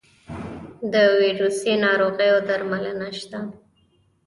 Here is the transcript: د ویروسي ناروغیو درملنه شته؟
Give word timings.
د 0.93 0.95
ویروسي 1.21 1.73
ناروغیو 1.85 2.37
درملنه 2.47 3.09
شته؟ 3.19 3.39